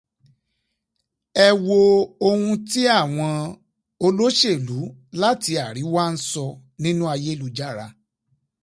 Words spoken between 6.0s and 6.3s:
ń